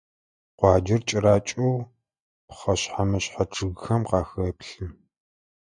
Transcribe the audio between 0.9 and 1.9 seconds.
кӀэракӀэу